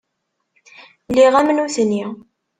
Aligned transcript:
Lliɣ 1.09 1.33
am 1.39 1.49
nutni. 1.51 2.05